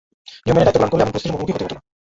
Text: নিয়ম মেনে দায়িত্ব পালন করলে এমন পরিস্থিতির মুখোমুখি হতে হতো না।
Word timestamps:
নিয়ম 0.43 0.55
মেনে 0.55 0.63
দায়িত্ব 0.67 0.77
পালন 0.79 0.91
করলে 0.91 1.03
এমন 1.03 1.11
পরিস্থিতির 1.13 1.33
মুখোমুখি 1.35 1.53
হতে 1.53 1.63
হতো 1.65 1.75
না। 1.77 1.81